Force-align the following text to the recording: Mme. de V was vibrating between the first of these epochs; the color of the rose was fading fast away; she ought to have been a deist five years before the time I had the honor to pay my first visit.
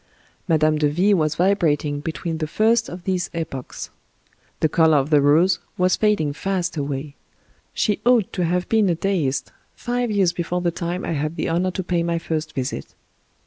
Mme. 0.47 0.77
de 0.77 0.89
V 0.89 1.13
was 1.13 1.35
vibrating 1.35 1.99
between 1.99 2.39
the 2.39 2.47
first 2.47 2.89
of 2.89 3.03
these 3.03 3.29
epochs; 3.35 3.91
the 4.59 4.67
color 4.67 4.97
of 4.97 5.11
the 5.11 5.21
rose 5.21 5.59
was 5.77 5.95
fading 5.95 6.33
fast 6.33 6.75
away; 6.75 7.13
she 7.71 8.01
ought 8.03 8.33
to 8.33 8.43
have 8.43 8.67
been 8.67 8.89
a 8.89 8.95
deist 8.95 9.51
five 9.75 10.09
years 10.09 10.33
before 10.33 10.61
the 10.61 10.71
time 10.71 11.05
I 11.05 11.11
had 11.11 11.35
the 11.35 11.49
honor 11.49 11.69
to 11.69 11.83
pay 11.83 12.01
my 12.01 12.17
first 12.17 12.55
visit. 12.55 12.95